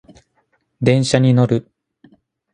[0.81, 1.69] 電車に乗る